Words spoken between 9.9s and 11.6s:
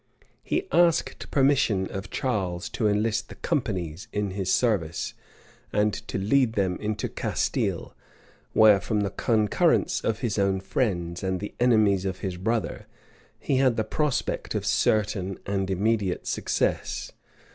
of his own friends, and the